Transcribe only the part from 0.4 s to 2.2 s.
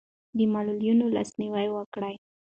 معلولینو لاسنیوی وکړئ.